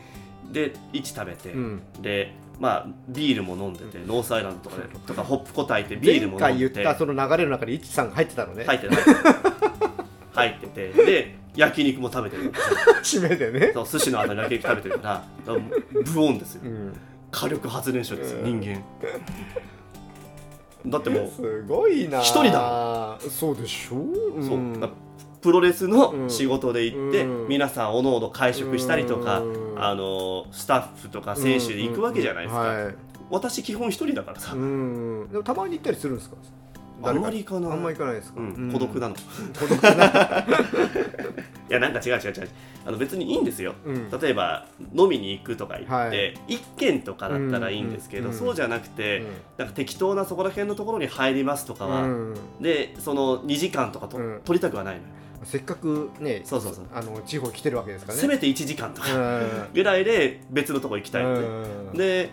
[0.52, 1.82] で1食べて、うん。
[2.02, 8.64] でまあビールも飲んでて、ノースアイランドとかでとかホップこたいてビールも前回言飲んでってたその流れの中でイチさんが入ってたのね。
[8.66, 8.98] 入ってない。
[10.34, 12.52] 入っててで焼肉も食べてる。
[13.04, 13.72] 締めでね。
[13.74, 15.08] そう寿司の後に焼肉食べてるか
[15.46, 15.56] ら
[16.14, 16.62] ブオンですよ。
[16.66, 16.94] うん。
[17.32, 18.60] 火力発電所ですようん。
[18.60, 18.84] 人間。
[20.86, 22.20] だってもうすごいな。
[22.22, 23.18] 一人だ。
[23.30, 23.96] そうでしょ？
[23.98, 24.44] う。
[24.44, 24.60] そう、
[25.42, 27.48] プロレスの仕事で行って、うん。
[27.48, 32.96] 皆さんおのおの会食したりとか、うんあのスタッフとか選手で行くわけじゃないですか、はい。
[33.30, 36.36] 私基本一人だからさ、うんでもたまに行ったりするんですか？
[37.06, 37.72] あんまり行かない。
[37.72, 39.18] あんまり行かないですか、うん、孤独なの、い
[39.60, 40.46] 孤独な。
[41.70, 42.50] やなんか違う違う違う。
[42.86, 43.74] あの別にいいんですよ。
[43.86, 44.12] うん。
[44.12, 46.34] 例えば飲みに行くとか言って、はい。
[46.48, 49.24] 一軒とかだったらいいんですけど、うんそうじゃなくて、
[49.58, 54.42] なんか適当なそこら辺のところに入りますとかは、うんでその2時間とかと、うん。
[54.46, 55.08] 取りたくはないのよ、
[55.46, 56.86] せっかくねそうそうそう。
[56.94, 58.22] あの地方来てるわけですからね。
[58.22, 59.68] せめて1時間とかうん。
[59.74, 61.98] ぐらいで別のとこ行きたいって、うん。
[61.98, 62.32] で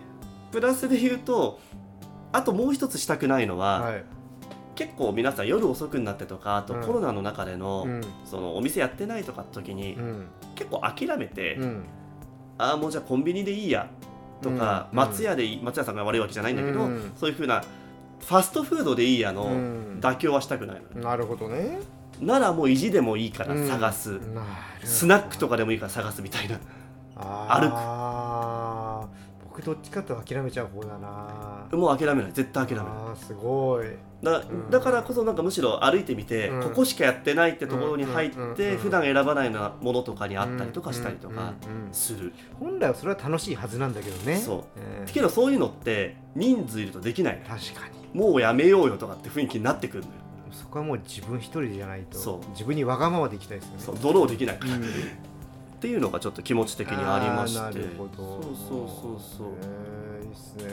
[0.52, 1.60] プラスで言うと
[2.32, 4.04] あともう一つしたくないのは、はい。
[4.74, 6.80] 結構皆さん夜遅くになってとかあとうん。
[6.82, 8.00] コロナの中での,、うん。
[8.24, 10.26] そのお店やってないとか時に、うん。
[10.54, 11.84] 結構諦めて、うん。
[12.58, 13.90] ああもうじゃあコンビニでいいや
[14.42, 14.96] とか、うん。
[14.96, 17.12] 松屋でいい松屋さんが悪いわけじゃないんだけど、うん。
[17.16, 17.62] そういうふうな
[18.20, 19.98] ファストフードでいいやのうん。
[20.00, 21.78] 妥協はしたくないの、なるほどね
[22.20, 24.34] ならもう意地でもいいから探す、なるほ
[24.82, 24.86] ど。
[24.86, 26.58] スナックとかでもいいから探すみたいな。
[27.16, 29.20] あー。
[29.44, 31.66] 僕どっちかと諦めちゃう方だな。
[31.72, 32.32] もう諦めない。
[32.32, 33.16] 絶対諦めない。
[33.16, 33.86] すごい。
[34.22, 34.70] だん。
[34.70, 36.62] だからこそなんかむしろ歩いてみて、うん。
[36.62, 38.54] ここしかやってないってところに入うんうんうんうん。
[38.54, 42.32] って普段選ばないようなものとかにあったりとかしたりとかうんうんうんする。
[42.60, 44.36] 本来はそれは楽しいはずなんだけどね。
[44.36, 44.64] そう。
[44.76, 47.42] えーけどそういうのって人数いるとできない。
[47.46, 48.20] 確かに。
[48.20, 50.14] もうやめようよとかって雰囲気になってくるのよ
[50.52, 52.50] そこはもう自分一人じゃないとそう。
[52.50, 53.82] 自分にわがままでいきたいですよね。
[53.84, 54.82] そうドローできないから、うん。
[54.82, 54.84] っ
[55.80, 57.58] ていうのがちょっと気持ち的にありまして。
[57.60, 58.16] あーなるほど。
[58.16, 59.48] そうそうそうそう。
[59.62, 60.64] えーいいっすね。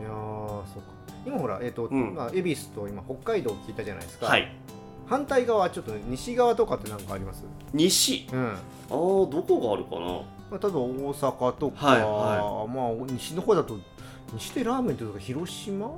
[0.00, 0.88] いやーそうか。
[1.26, 2.14] 今ほらえっ、と、うん。
[2.14, 4.52] まあ恵比寿と今北海道聞いたじゃないですか、はい。
[5.06, 7.42] 反対側ちょっと西側とかって何かあります？
[7.72, 8.28] 西？
[8.32, 8.48] うん。
[8.48, 10.22] あーどこがあるかな？
[10.48, 13.76] まあ、例えば大阪とか、はいはまあ西の方だと
[14.32, 15.90] 西でラーメンっていうと広島？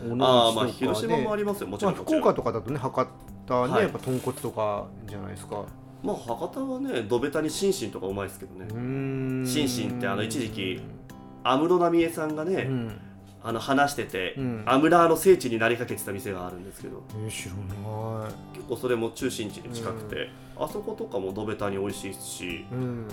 [0.00, 1.68] あーまあ広島もありりますよ。
[1.68, 3.06] もちまあ、ろんもちろん、福岡とかだとね博
[3.46, 3.82] 多ね、はい。
[3.82, 5.64] やっぱ豚骨とかじゃないですか。
[6.02, 8.66] まあ博多はねどべたにシンシンとかうまいですけどね、
[9.46, 10.80] シンシンってあの一時期
[11.44, 13.00] 安室奈美恵さんがね、うん。
[13.42, 14.62] あの話してて、うん。
[14.66, 17.04] アムラーの聖地になりかけてた店があるんですけど。
[17.14, 18.32] えー、知らない。
[18.52, 23.06] 結構それも中心地に近くて、あそことかもどべたに美味しいしうん。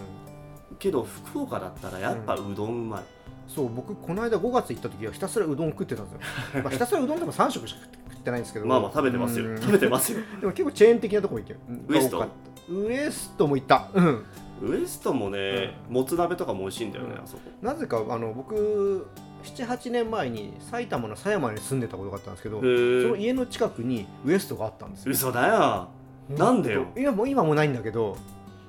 [0.80, 3.04] けど福岡だったらやっぱうどんうまい、
[3.48, 6.20] そう僕この間5月行った時はひたすらうどん食ってたんですよ、
[6.64, 8.66] まあ、ひたすらうどんでも3食しか食ってないんですけど。
[8.66, 9.62] まあまあ食べてますよ、うん。
[9.62, 10.20] 食べてますよ。
[10.40, 11.56] でも結構チェーン的なとこも行って
[11.88, 12.26] ウエスト？
[12.70, 13.90] ウエストも行った。
[13.94, 14.24] うん。
[14.62, 17.24] ウエストもね、もつ鍋とかも美味しいんだよね、うん。
[17.24, 17.42] あそこ。
[17.62, 19.08] なぜかあの僕
[19.44, 22.68] 78年前に埼玉の狭山に住んでたことがあったんですけどへそ
[23.10, 25.12] のえ家の近くにウエストがあったんですよ。
[25.12, 25.90] 嘘だよ。
[26.30, 26.88] なんでよ。
[26.96, 28.16] 今も今もないんだけど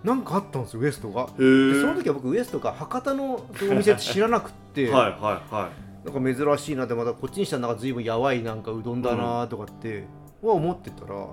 [0.04, 1.28] なんかあったんですよウエストが。
[1.28, 5.70] その時は僕ウエストが博多のお店って知らなくって、 はいはいは
[6.04, 10.04] なんか珍しいなってまたこっちにしたらなんか随分やばいなんかうどんだなとかって
[10.42, 11.26] は思ってたら、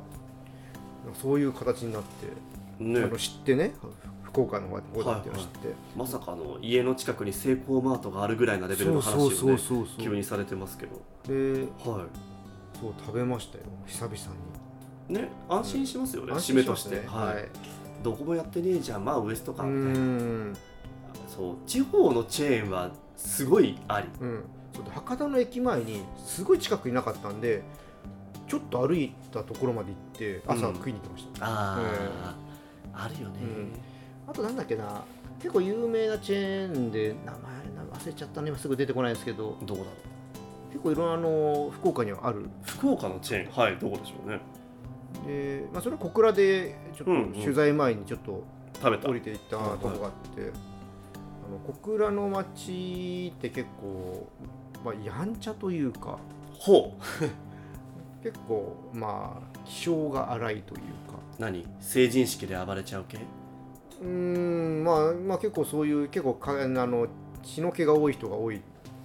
[1.22, 2.28] そういう形になって、
[2.82, 3.04] いね。
[3.04, 3.74] あの知ってね
[4.24, 10.02] 福岡の方だっていうのを知って、まさかの家の近くにセイコーマートがあるぐらいなレベルの話をそうそうねそうそう。
[10.02, 11.02] 急にされてますけど。
[11.28, 12.06] では
[12.80, 14.22] そう食べましたよ久々に。
[15.10, 20.58] いね安心しますよね、締めとして、すねはいどこもやってねえじゃんまあウエストかうみたいな、ん。
[21.28, 24.08] そう地方のチェーンはすごいあり。
[24.20, 24.44] うん。
[24.74, 27.64] そうで博多の駅前にすごい近くになかったんで
[28.48, 30.76] ちょっと歩いたところまで行って朝うん。
[30.76, 31.80] 食いに行ってました、あ
[32.94, 33.36] あ、あるよね、
[34.28, 35.04] あとなんだっけな
[35.40, 37.40] 結構有名なチェーンで名前
[37.92, 38.50] 忘れちゃったね。
[38.50, 39.58] 今すぐ出てこないんですけど。
[39.66, 39.92] どこだろ
[40.70, 40.72] う。
[40.72, 42.50] 結構いろんなあの福岡にはある。
[42.64, 43.52] 福岡のチェーン？
[43.52, 44.40] はいどこでしょうね
[45.26, 47.34] で、まあ、それは小倉でちょっうんうん。
[47.34, 48.44] と取材前にちょっと
[48.76, 49.10] 食べた。
[49.10, 50.52] 降りていったとこがあって、
[51.48, 54.28] あの小倉の町って結構、
[54.84, 56.18] まあ、やんちゃというか
[56.58, 57.02] ほう。
[58.24, 61.20] 結構まあ気性が荒いというか。
[61.40, 61.66] 何？
[61.80, 63.18] 成人式で暴れちゃう系？
[64.02, 67.08] うーんまあまあ結構そういう結構かあの
[67.44, 68.62] 血の気が多い人が多い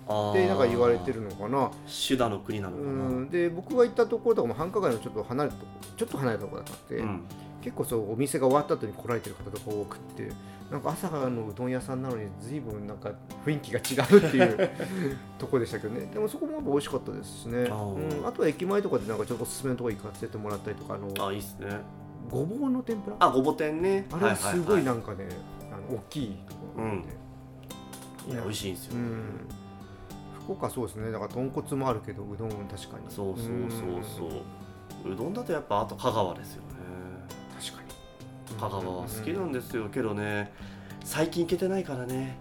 [0.09, 1.71] っあてなんか言われてるのかな。
[1.87, 2.89] シュダの国なのかな。
[2.91, 2.93] う
[3.23, 3.29] ん。
[3.31, 7.23] で僕が行ったところとかも繁華街のちょっと離れたとこちょっと離れたところだったんで、うん。
[7.63, 10.31] 結構そうお店が終わった後に来られてる方とか多くって
[10.71, 13.11] なんか朝のうどん屋さんなのに随分なんか
[13.45, 14.71] 雰囲気が違うっていう
[15.39, 16.09] とこでしたけどね。
[16.13, 17.67] でもそこも美味しかったですしね。
[17.71, 18.19] あー。
[18.21, 21.81] うん、あとは駅前とかでなんかちょっとおすすめのとこ行かせてもらったりとかあのあいいっすね。
[22.31, 23.17] ごぼうの天ぷら？
[23.21, 24.07] あごぼ天ね。
[24.13, 25.27] あれはすごいななんかね、
[25.73, 27.09] あの大きいところなんで、
[28.31, 29.66] いや美味しいんですよ、うん
[30.47, 31.11] 福岡そうですね。
[31.11, 33.05] だから豚骨もあるけどうどん確かに。
[33.09, 34.29] そうそうそう
[35.05, 35.13] そう。
[35.13, 36.69] うどんだとやっぱあと香川ですよね。
[37.61, 37.89] 確かに。
[38.61, 40.53] 香川は好きなんですよけどね。
[41.05, 42.39] 最近行けてないからね。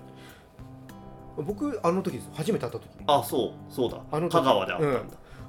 [1.38, 2.30] 僕あの時です。
[2.34, 2.88] 初めて会った時。
[3.08, 4.00] あそうそうだ。
[4.12, 4.34] あの時。
[4.34, 5.02] 香川であったんだ、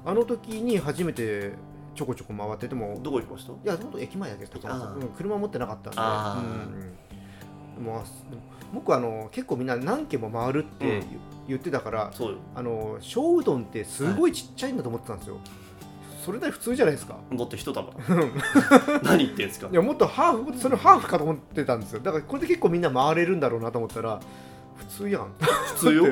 [0.05, 1.53] あの時に初めて
[1.95, 3.53] ちょこちょこ回っててもどこ行きました？
[3.53, 4.59] いや本当駅前だけど
[5.15, 5.99] 車持ってなかったんで。
[5.99, 6.97] あうんうん、
[7.77, 8.01] もう
[8.73, 11.03] 僕あの結構みんな何軒も回るって
[11.47, 12.37] 言,、ってたからそうよ。
[12.55, 15.37] あの小うどんってすごいちっちゃいんだと思ってたんですよ、
[16.25, 17.15] それなり普通じゃないですか。
[17.31, 17.95] だって一玉だ
[19.03, 19.69] 何言ってんすか。
[19.71, 22.01] いやもっとハーフそれハーフかと思ってたんですよ。
[22.01, 24.19] だからこれで結構みんな回れるんだろうなと思ったら
[24.75, 25.27] 普通やん。
[25.39, 26.05] 普通よ。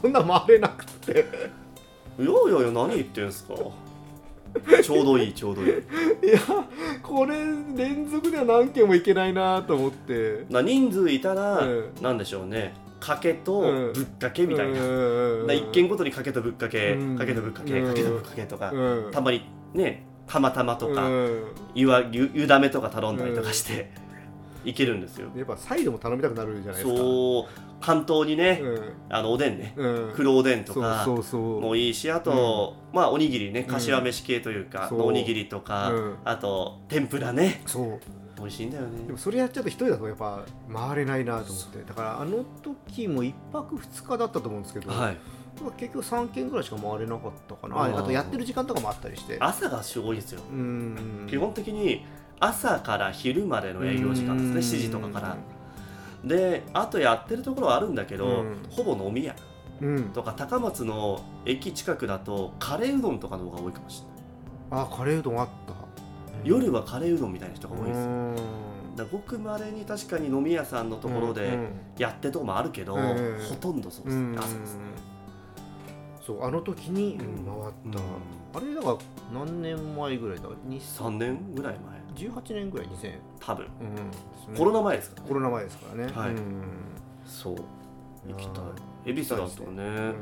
[0.00, 1.52] そんな回れなくて。
[2.18, 3.54] いやいや何言ってんすか
[4.82, 5.68] ちょうどいいちょうどいい。
[5.68, 6.40] いや
[7.02, 7.36] これ
[7.76, 10.44] 連続では何件もいけないなと思って。
[10.50, 12.02] な人数いたら、うん。
[12.02, 12.74] なんでしょうね。
[13.00, 13.92] かけとうん。
[13.92, 17.18] ぶっかけみたいな、うんな一軒ごとにかけとぶっかけ、うん。
[17.18, 17.88] かけとぶっかけ、うん。
[17.88, 19.10] かけとぶっかけとか、うん。
[19.10, 19.42] たまに
[19.74, 21.44] ねたまたまとか、うん。
[21.74, 23.90] ゆわゆゆだめとか頼んだりとかして、
[24.64, 25.28] いけるんですよ。
[25.36, 26.96] やっぱサイドも頼みたくなるじゃないですか。
[26.96, 27.80] そう。
[27.80, 28.92] 関東にね、うん。
[29.10, 29.74] あのおでんね。
[29.76, 30.12] うん。
[30.14, 31.60] 黒おでんとかそうそうそう。
[31.60, 35.02] もいいしあと、まあおにぎりね柏飯系というか、そう。
[35.02, 36.16] おにぎりとか、うん。
[36.24, 37.62] あと天ぷらね。
[37.66, 38.00] そう。
[38.38, 39.06] 美味しいんだよね。
[39.06, 41.82] でもそれやっちゃうと一人だとやっぱ回れないなと思って。
[41.84, 45.16] だからあの時も1泊2日だったと思うんですけど、はい。
[45.78, 52.04] 結局3軒ぐらいしか回れなかったかなあとやってる時間とかもあったりして朝がすごいですよ、うん基本的に
[52.44, 54.78] 朝から昼までの営業時間ですね。
[54.78, 55.36] 7時とかから。
[56.24, 58.56] であとやってるところはあるんだけど、うん。
[58.68, 59.36] ほぼ飲み屋
[59.80, 60.04] うん。
[60.10, 64.02] とか高松の駅近くだとカレーうどんとかの方が多いかもし
[64.70, 64.84] れない。
[64.84, 65.74] あカレーうどんあった。
[66.42, 68.02] 夜はカレーうどんみたいな人が多いですよ。
[68.06, 68.36] うん。
[68.96, 71.68] だごくまれに確かに飲み屋さんのところでうん。
[71.96, 73.38] やってるとこもあるけど、うん。
[73.48, 74.32] ほとんどそうですうん。
[74.32, 74.80] ね朝ですね。
[76.26, 78.64] そうあの時に回った、うん。
[78.64, 78.96] あれだから
[79.32, 83.66] 何年前ぐらいだ？3年ぐらい前18年ぐらい2000、多分。
[84.48, 85.28] うん、コロナ前ですからね。
[85.28, 86.12] コロナ前ですからね。
[86.12, 86.30] はい。
[86.30, 86.62] うん。
[87.24, 87.56] そう。
[88.28, 88.64] 行きたあ
[89.04, 89.82] い恵比寿だとね。
[89.84, 90.14] うん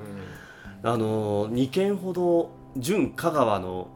[0.83, 3.88] あの2軒ほど純香川の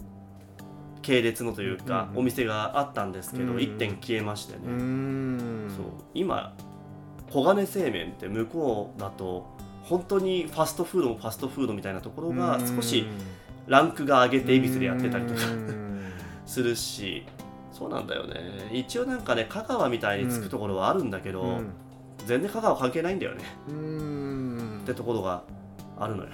[1.00, 5.70] 系列のというか、うんお店があったんですけど、うん1店消えましてね、うーん。
[5.74, 5.84] そう。
[6.12, 6.54] 今
[7.30, 9.46] 黄金製麺って向こうだと
[9.82, 13.06] 本当にファストフードもファストフードみたいなところが少し
[13.66, 16.00] ランクが上げて恵比寿でやってたりとかうん。
[16.46, 17.24] するし
[17.74, 18.70] そうなんだよね。
[18.72, 21.72] 一応なんかね香川みたいにつくところはあるんだけど、うん。
[22.24, 24.80] 全然香川関係ないんだよね、うん。
[24.84, 25.42] ってところが
[25.98, 26.30] あるのよ。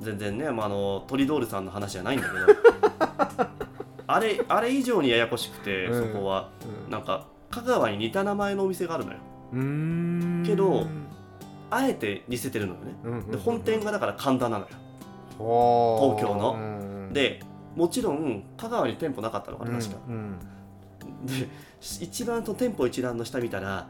[0.00, 3.46] 全然ね、まあ、あのトリドールさんの話じゃないんだけど。
[4.08, 6.12] あれあれ以上にややこしくて、うん。
[6.12, 6.48] そこは。
[6.88, 9.18] ーなんか香川に似た名前のお店があるのよ。
[10.44, 10.86] けど
[11.70, 12.94] あえて似せてるのよね。
[13.04, 14.70] うんうんうんで本店がだから神田なのよ。
[15.38, 16.52] はあ東京の。
[16.54, 16.56] う
[17.10, 17.12] ん。
[17.12, 17.40] で
[17.76, 20.38] もちろん香川に店舗なかったのかな確か、うん
[21.24, 21.48] で
[22.00, 23.86] 一番と店舗一覧の下見たら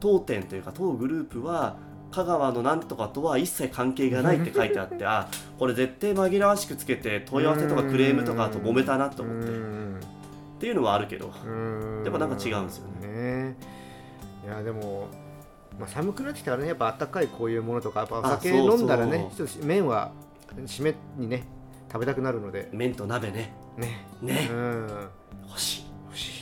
[0.00, 1.76] 当店というか当グループは
[2.12, 9.48] 香川のなんとかとは一切関係がないって書いてあって あこれ絶対紛らわしくつけて問い合わせとかクレームとかと揉めたなと思って。
[9.48, 10.00] っうん。
[10.58, 12.02] ていうのはあるけどうん。
[12.04, 13.56] やっぱなんか違うんですよね。
[14.46, 15.08] いやでも、
[15.78, 20.12] まあ、寒くなってきたらねやっぱあったかいこういうものとかやっぱおあ酒飲んだらねちょっと麺は
[20.64, 21.44] 締めにね
[21.88, 22.68] 食べたくなるので。
[22.72, 23.54] 麺と鍋ね。
[23.76, 24.08] ね。
[24.20, 24.48] ね。
[24.50, 25.08] うん。
[25.48, 25.84] 欲しい。
[26.06, 26.32] 欲しい。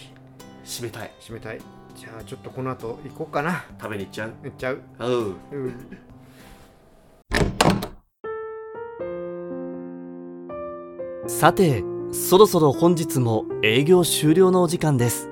[0.64, 1.10] 締めたい。
[1.20, 1.60] 締めたい。
[1.94, 3.64] じゃあちょっとこの後行こうかな。
[3.80, 4.32] 食べに行っちゃう？
[4.42, 4.80] 行っちゃう。
[5.00, 5.36] うん。
[5.52, 5.74] うん。
[11.28, 15.28] さてそろそろ本日も営業終了のお時間です。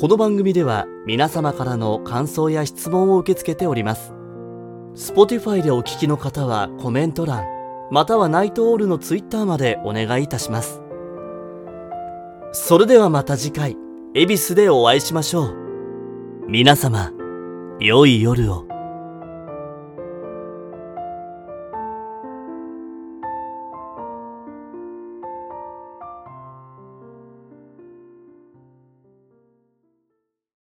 [0.00, 4.12] この番組では皆様からの感想や質問を受け付けております。
[4.94, 7.44] Spotify でお聞きの方はコメント欄
[7.90, 10.82] またはナイトオールのツイッターまでお願いいたします。
[12.52, 13.76] それではまた次回
[14.14, 15.54] 恵比寿でお会いしましょう。
[16.48, 17.12] 皆様
[17.78, 18.65] 良い夜を。